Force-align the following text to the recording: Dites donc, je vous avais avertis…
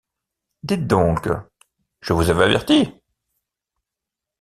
Dites 0.63 0.87
donc, 0.87 1.29
je 2.01 2.13
vous 2.13 2.31
avais 2.31 2.45
avertis… 2.45 2.91